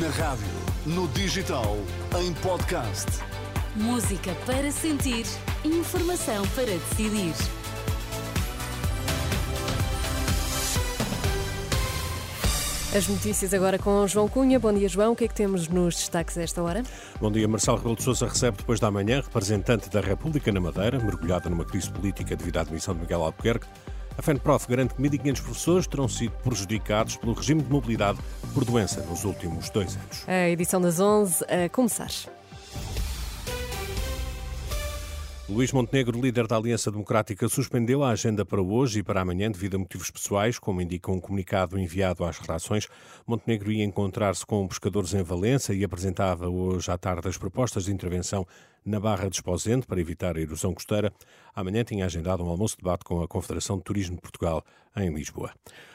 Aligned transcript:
Na 0.00 0.08
rádio, 0.08 0.46
no 0.86 1.06
digital, 1.08 1.76
em 2.18 2.32
podcast. 2.34 3.06
Música 3.76 4.34
para 4.46 4.70
sentir, 4.70 5.26
informação 5.64 6.46
para 6.54 6.64
decidir. 6.64 7.34
As 12.96 13.06
notícias 13.06 13.52
agora 13.52 13.78
com 13.78 14.06
João 14.06 14.28
Cunha. 14.28 14.58
Bom 14.58 14.72
dia, 14.72 14.88
João. 14.88 15.12
O 15.12 15.16
que 15.16 15.24
é 15.24 15.28
que 15.28 15.34
temos 15.34 15.68
nos 15.68 15.96
destaques 15.96 16.38
a 16.38 16.42
esta 16.42 16.62
hora? 16.62 16.82
Bom 17.20 17.30
dia. 17.30 17.46
Marcelo 17.46 17.76
Rebelo 17.76 17.96
de 17.96 18.02
Sousa 18.04 18.28
recebe 18.28 18.56
depois 18.58 18.80
da 18.80 18.90
manhã 18.90 19.20
representante 19.20 19.90
da 19.90 20.00
República 20.00 20.50
na 20.50 20.60
Madeira, 20.60 20.98
mergulhada 20.98 21.50
numa 21.50 21.66
crise 21.66 21.90
política 21.90 22.34
devido 22.34 22.56
à 22.56 22.60
admissão 22.62 22.94
de 22.94 23.00
Miguel 23.00 23.22
Albuquerque. 23.24 23.66
A 24.16 24.22
FENPROF 24.22 24.68
garante 24.68 24.94
que 24.94 25.02
1.500 25.02 25.42
professores 25.42 25.86
terão 25.86 26.08
sido 26.08 26.32
prejudicados 26.42 27.16
pelo 27.16 27.32
regime 27.32 27.62
de 27.62 27.70
mobilidade 27.70 28.18
por 28.52 28.64
doença 28.64 29.02
nos 29.08 29.24
últimos 29.24 29.70
dois 29.70 29.96
anos. 29.96 30.28
A 30.28 30.48
edição 30.48 30.80
das 30.80 31.00
11 31.00 31.44
a 31.44 31.68
começar. 31.68 32.10
Luís 35.48 35.72
Montenegro, 35.72 36.18
líder 36.18 36.46
da 36.46 36.56
Aliança 36.56 36.90
Democrática, 36.90 37.46
suspendeu 37.48 38.02
a 38.02 38.10
agenda 38.10 38.42
para 38.42 38.62
hoje 38.62 39.00
e 39.00 39.02
para 39.02 39.20
amanhã 39.20 39.50
devido 39.50 39.74
a 39.74 39.78
motivos 39.78 40.10
pessoais, 40.10 40.58
como 40.58 40.80
indica 40.80 41.10
um 41.10 41.20
comunicado 41.20 41.78
enviado 41.78 42.24
às 42.24 42.38
redações. 42.38 42.88
Montenegro 43.26 43.70
ia 43.70 43.84
encontrar-se 43.84 44.46
com 44.46 44.66
pescadores 44.66 45.12
em 45.12 45.22
Valença 45.22 45.74
e 45.74 45.84
apresentava 45.84 46.48
hoje 46.48 46.90
à 46.90 46.96
tarde 46.96 47.28
as 47.28 47.36
propostas 47.36 47.84
de 47.84 47.92
intervenção 47.92 48.46
na 48.84 48.98
Barra 49.00 49.28
de 49.28 49.36
Esposente 49.36 49.86
para 49.86 50.00
evitar 50.00 50.36
a 50.36 50.40
erosão 50.40 50.74
costeira. 50.74 51.12
Amanhã 51.54 51.84
tinha 51.84 52.04
agendado 52.04 52.44
um 52.44 52.48
almoço-debate 52.48 53.04
com 53.04 53.22
a 53.22 53.28
Confederação 53.28 53.76
de 53.78 53.84
Turismo 53.84 54.16
de 54.16 54.22
Portugal 54.22 54.64
em 54.96 55.12
Lisboa. 55.12 55.52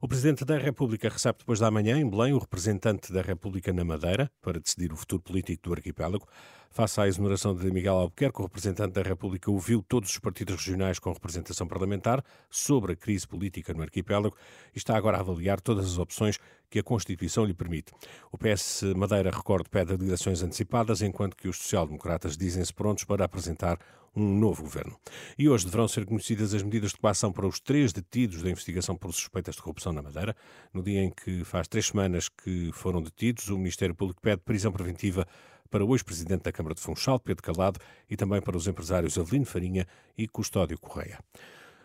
O 0.00 0.06
Presidente 0.06 0.44
da 0.44 0.56
República 0.56 1.08
recebe 1.08 1.38
depois 1.38 1.58
da 1.58 1.72
manhã, 1.72 1.98
em 1.98 2.08
Belém, 2.08 2.32
o 2.32 2.38
representante 2.38 3.12
da 3.12 3.20
República 3.20 3.72
na 3.72 3.84
Madeira 3.84 4.30
para 4.40 4.60
decidir 4.60 4.92
o 4.92 4.96
futuro 4.96 5.20
político 5.20 5.64
do 5.64 5.74
arquipélago. 5.74 6.24
Face 6.70 7.00
à 7.00 7.08
exoneração 7.08 7.52
de 7.52 7.68
Miguel 7.72 7.94
Albuquerque, 7.94 8.40
o 8.40 8.44
representante 8.44 8.92
da 8.92 9.02
República 9.02 9.50
ouviu 9.50 9.82
todos 9.82 10.10
os 10.10 10.18
partidos 10.18 10.54
regionais 10.54 11.00
com 11.00 11.12
representação 11.12 11.66
parlamentar 11.66 12.22
sobre 12.48 12.92
a 12.92 12.96
crise 12.96 13.26
política 13.26 13.74
no 13.74 13.82
arquipélago 13.82 14.36
e 14.72 14.78
está 14.78 14.96
agora 14.96 15.16
a 15.16 15.20
avaliar 15.20 15.60
todas 15.60 15.86
as 15.86 15.98
opções 15.98 16.38
que 16.70 16.78
a 16.78 16.82
Constituição 16.82 17.44
lhe 17.44 17.54
permite. 17.54 17.92
O 18.30 18.38
PS 18.38 18.82
Madeira, 18.96 19.30
recordo, 19.30 19.68
pede 19.70 19.94
eleições 19.94 20.42
antecipadas, 20.42 21.02
enquanto 21.02 21.36
que 21.36 21.48
os 21.48 21.56
social-democratas 21.58 22.36
dizem-se 22.36 22.72
prontos 22.72 23.04
para 23.04 23.24
apresentar 23.24 23.78
um 24.14 24.38
novo 24.38 24.62
governo. 24.62 24.96
E 25.38 25.48
hoje 25.48 25.64
deverão 25.64 25.86
ser 25.86 26.04
conhecidas 26.04 26.52
as 26.52 26.62
medidas 26.62 26.90
de 26.90 26.98
coação 26.98 27.32
para 27.32 27.46
os 27.46 27.60
três 27.60 27.92
detidos 27.92 28.42
da 28.42 28.50
investigação 28.50 28.96
por 28.96 29.12
suspeitas 29.12 29.54
de 29.54 29.62
corrupção 29.62 29.92
na 29.92 30.02
Madeira. 30.02 30.34
No 30.72 30.82
dia 30.82 31.02
em 31.02 31.10
que 31.10 31.44
faz 31.44 31.68
três 31.68 31.86
semanas 31.86 32.28
que 32.28 32.70
foram 32.72 33.02
detidos, 33.02 33.48
o 33.48 33.56
Ministério 33.56 33.94
Público 33.94 34.20
pede 34.20 34.42
prisão 34.42 34.72
preventiva 34.72 35.26
para 35.70 35.84
o 35.84 35.94
ex-presidente 35.94 36.44
da 36.44 36.52
Câmara 36.52 36.74
de 36.74 36.80
Funchal, 36.80 37.20
Pedro 37.20 37.42
Calado, 37.42 37.78
e 38.08 38.16
também 38.16 38.40
para 38.40 38.56
os 38.56 38.66
empresários 38.66 39.18
Avelino 39.18 39.44
Farinha 39.44 39.86
e 40.16 40.26
Custódio 40.26 40.78
Correia. 40.78 41.18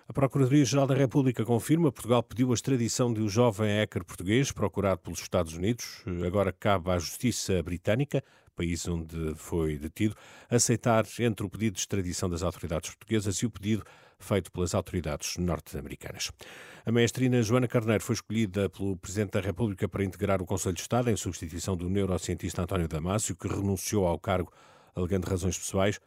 A 0.05 0.11
Procuradoria-Geral 0.11 0.85
da 0.85 0.93
República 0.93 1.45
confirma 1.45 1.89
que 1.89 1.95
Portugal 1.95 2.21
pediu 2.21 2.51
a 2.51 2.53
extradição 2.53 3.13
de 3.13 3.21
um 3.21 3.29
jovem 3.29 3.79
hacker 3.79 4.03
português 4.03 4.51
procurado 4.51 4.99
pelos 4.99 5.21
Estados 5.21 5.53
Unidos. 5.53 6.03
Agora 6.27 6.51
cabe 6.51 6.91
à 6.91 6.99
Justiça 6.99 7.63
Britânica, 7.63 8.21
país 8.53 8.85
onde 8.85 9.33
foi 9.35 9.77
detido, 9.77 10.13
aceitar 10.49 11.05
entre 11.19 11.45
o 11.45 11.49
pedido 11.49 11.75
de 11.75 11.79
extradição 11.79 12.29
das 12.29 12.43
autoridades 12.43 12.89
portuguesas 12.89 13.37
e 13.37 13.45
o 13.45 13.49
pedido 13.49 13.83
feito 14.19 14.51
pelas 14.51 14.75
autoridades 14.75 15.37
norte-americanas. 15.37 16.31
A 16.85 16.91
maestrina 16.91 17.41
Joana 17.41 17.67
Carneiro 17.67 18.03
foi 18.03 18.15
escolhida 18.15 18.69
pelo 18.69 18.97
Presidente 18.97 19.31
da 19.31 19.39
República 19.39 19.87
para 19.87 20.03
integrar 20.03 20.41
o 20.41 20.45
Conselho 20.45 20.75
de 20.75 20.81
Estado 20.81 21.09
em 21.09 21.15
substituição 21.15 21.77
do 21.77 21.89
neurocientista 21.89 22.61
António 22.61 22.89
Damásio, 22.89 23.37
que 23.37 23.47
renunciou 23.47 24.05
ao 24.05 24.19
cargo 24.19 24.51
alegando 24.95 25.27
razões 25.27 25.57
pessoais. 25.57 25.99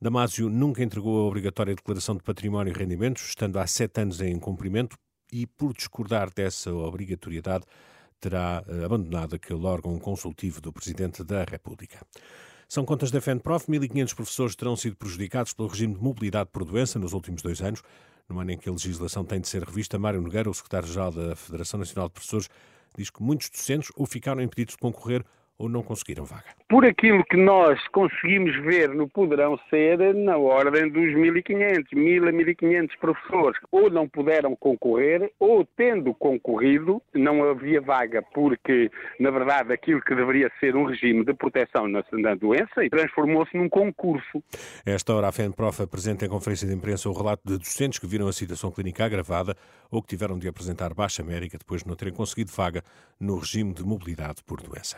Damásio 0.00 0.48
nunca 0.48 0.82
entregou 0.82 1.20
a 1.20 1.28
obrigatória 1.28 1.74
declaração 1.74 2.16
de 2.16 2.22
património 2.22 2.72
e 2.72 2.78
rendimentos, 2.78 3.28
estando 3.28 3.58
há 3.58 3.66
sete 3.66 4.00
anos 4.00 4.20
em 4.20 4.38
cumprimento, 4.38 4.96
e 5.32 5.46
por 5.46 5.72
discordar 5.72 6.30
dessa 6.32 6.72
obrigatoriedade, 6.72 7.64
terá 8.20 8.64
eh, 8.66 8.84
abandonado 8.84 9.34
aquele 9.34 9.64
órgão 9.66 9.98
consultivo 9.98 10.60
do 10.60 10.72
Presidente 10.72 11.24
da 11.24 11.44
República. 11.44 12.00
São 12.68 12.84
contas 12.84 13.10
da 13.10 13.20
FENPROF, 13.20 13.66
1.500 13.66 14.14
professores 14.14 14.56
terão 14.56 14.76
sido 14.76 14.96
prejudicados 14.96 15.52
pelo 15.52 15.68
regime 15.68 15.94
de 15.94 16.00
mobilidade 16.00 16.50
por 16.52 16.64
doença 16.64 16.98
nos 16.98 17.12
últimos 17.12 17.42
dois 17.42 17.60
anos. 17.60 17.82
No 18.28 18.40
ano 18.40 18.52
em 18.52 18.58
que 18.58 18.68
a 18.68 18.72
legislação 18.72 19.24
tem 19.24 19.40
de 19.40 19.48
ser 19.48 19.62
revista, 19.62 19.98
Mário 19.98 20.20
Nogueira, 20.20 20.48
o 20.48 20.54
secretário-geral 20.54 21.12
da 21.12 21.36
Federação 21.36 21.78
Nacional 21.78 22.08
de 22.08 22.14
Professores, 22.14 22.48
diz 22.96 23.10
que 23.10 23.22
muitos 23.22 23.50
docentes 23.50 23.92
ou 23.94 24.06
ficaram 24.06 24.40
impedidos 24.40 24.74
de 24.74 24.80
concorrer 24.80 25.24
ou 25.58 25.68
não 25.68 25.82
conseguiram 25.82 26.24
vaga? 26.24 26.54
Por 26.74 26.84
aquilo 26.84 27.22
que 27.26 27.36
nós 27.36 27.78
conseguimos 27.92 28.52
ver 28.64 28.88
no 28.88 29.08
poderão 29.08 29.56
ser 29.70 30.12
na 30.12 30.36
ordem 30.36 30.90
dos 30.90 31.14
1.500, 31.14 31.84
1.000 31.94 32.28
a 32.28 32.32
1.500 32.32 32.88
professores. 33.00 33.60
Ou 33.70 33.88
não 33.88 34.08
puderam 34.08 34.56
concorrer, 34.56 35.30
ou 35.38 35.64
tendo 35.76 36.12
concorrido, 36.12 37.00
não 37.14 37.48
havia 37.48 37.80
vaga, 37.80 38.20
porque, 38.34 38.90
na 39.20 39.30
verdade, 39.30 39.72
aquilo 39.72 40.02
que 40.02 40.16
deveria 40.16 40.50
ser 40.58 40.74
um 40.74 40.84
regime 40.84 41.24
de 41.24 41.32
proteção 41.32 41.86
na, 41.86 42.02
na 42.10 42.34
doença 42.34 42.88
transformou-se 42.90 43.56
num 43.56 43.68
concurso. 43.68 44.42
Esta 44.84 45.14
hora, 45.14 45.28
a 45.28 45.32
FENPROF 45.32 45.80
apresenta 45.80 46.26
em 46.26 46.28
conferência 46.28 46.66
de 46.66 46.74
imprensa 46.74 47.08
o 47.08 47.16
relato 47.16 47.42
de 47.46 47.56
docentes 47.56 48.00
que 48.00 48.06
viram 48.08 48.26
a 48.26 48.32
situação 48.32 48.72
clínica 48.72 49.04
agravada 49.04 49.54
ou 49.92 50.02
que 50.02 50.08
tiveram 50.08 50.36
de 50.36 50.48
apresentar 50.48 50.92
baixa 50.92 51.22
médica 51.22 51.56
depois 51.56 51.84
de 51.84 51.88
não 51.88 51.94
terem 51.94 52.12
conseguido 52.12 52.50
vaga 52.50 52.82
no 53.20 53.38
regime 53.38 53.72
de 53.72 53.84
mobilidade 53.84 54.42
por 54.44 54.60
doença. 54.60 54.96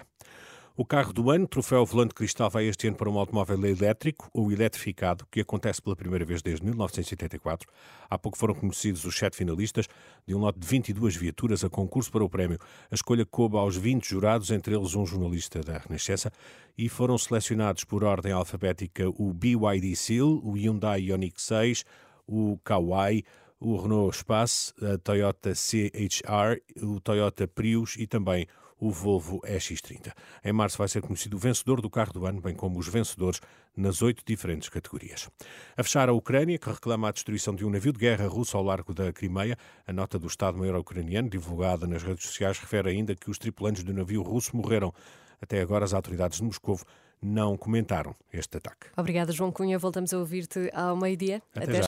O 0.79 0.85
carro 0.85 1.11
do 1.11 1.31
ano, 1.31 1.49
troféu 1.49 1.87
volante 1.87 2.13
cristal, 2.13 2.51
vai 2.51 2.67
este 2.67 2.87
ano 2.87 2.99
para 2.99 3.09
um 3.09 3.19
automóvel 3.19 3.65
elétrico 3.65 4.29
ou 4.31 4.53
eletrificado, 4.53 5.27
que 5.31 5.41
acontece 5.41 5.81
pela 5.81 5.97
primeira 5.97 6.23
vez 6.23 6.43
desde 6.43 6.63
1984. 6.67 7.67
Há 8.11 8.19
pouco 8.19 8.37
foram 8.37 8.55
conhecidos 8.55 9.03
os 9.07 9.17
sete 9.17 9.39
finalistas 9.39 9.87
de 10.27 10.35
um 10.35 10.39
lote 10.39 10.59
de 10.59 10.67
22 10.67 11.17
viaturas 11.17 11.65
a 11.65 11.71
concurso 11.71 12.13
para 12.13 12.23
o 12.23 12.29
prémio. 12.29 12.59
A 12.91 12.95
escolha 12.95 13.25
coube 13.25 13.57
aos 13.57 13.75
20 13.75 14.07
jurados, 14.07 14.51
entre 14.51 14.77
eles 14.77 14.95
um 14.95 15.07
jornalista 15.07 15.61
da 15.61 15.79
Renascença, 15.79 16.31
e 16.77 16.91
foram 16.91 17.17
selecionados 17.17 17.83
por 17.85 18.05
ordem 18.05 18.33
alfabética 18.33 19.09
o 19.09 19.33
BYD 19.33 19.97
Seal, 19.97 20.43
o 20.45 20.59
Hyundai 20.59 21.05
Ioniq 21.05 21.41
6, 21.41 21.87
o 22.27 22.59
Kauai, 22.63 23.23
o 23.59 23.79
Renault 23.79 24.15
Space, 24.15 24.75
a 24.83 24.99
Toyota 24.99 25.55
CHR, 25.55 26.61
o 26.83 27.01
Toyota 27.01 27.49
Prius 27.49 27.97
e 27.97 28.07
também 28.07 28.45
o 28.45 28.66
Volvo 28.81 29.41
EX30. 29.41 30.13
Em 30.45 30.53
março 30.53 30.79
vai 30.79 30.89
ser 30.89 31.01
conhecido 31.01 31.37
o 31.37 31.41
vencedor 31.41 31.81
do 31.81 31.89
carro 31.89 32.13
do 32.13 32.27
ano, 32.27 32.41
bem 32.41 32.55
como 32.55 32.79
os 32.79 32.89
vencedores 32.89 33.41
nas 33.77 34.03
oito 34.03 34.23
diferentes 34.25 34.69
categorias. 34.69 35.29
A 35.77 35.83
fechar 35.83 36.09
a 36.09 36.13
Ucrânia, 36.13 36.59
que 36.59 36.69
reclama 36.69 37.09
a 37.09 37.13
destruição 37.13 37.55
de 37.55 37.65
um 37.65 37.71
navio 37.71 37.93
de 37.93 37.99
guerra 37.99 38.27
russo 38.27 38.57
ao 38.57 38.63
largo 38.63 38.95
da 38.95 39.13
Crimeia, 39.13 39.57
a 39.87 39.93
nota 39.93 40.19
do 40.19 40.27
Estado-Maior 40.27 40.77
ucraniano, 40.77 41.29
divulgada 41.29 41.87
nas 41.87 42.03
redes 42.03 42.27
sociais, 42.27 42.59
refere 42.59 42.91
ainda 42.91 43.15
que 43.15 43.31
os 43.31 43.39
tripulantes 43.39 43.83
do 43.83 43.93
navio 43.93 44.23
russo 44.23 44.57
morreram. 44.57 44.93
Até 45.41 45.61
agora, 45.61 45.85
as 45.85 45.93
autoridades 45.93 46.39
de 46.39 46.45
Moscou 46.45 46.81
não 47.21 47.57
comentaram 47.57 48.15
este 48.33 48.59
ataque. 48.59 48.87
Obrigada, 48.97 49.33
João 49.33 49.51
Cunha. 49.51 49.79
Voltamos 49.79 50.13
a 50.13 50.19
ouvir-te 50.19 50.71
ao 50.75 50.97
meio-dia. 50.97 51.43
Até, 51.55 51.65
Até 51.65 51.75
já. 51.75 51.83